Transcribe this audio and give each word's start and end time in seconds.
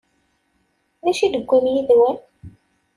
D 1.03 1.05
acu 1.09 1.21
i 1.23 1.27
d-tewwim 1.31 1.65
yid-wen? 1.73 2.17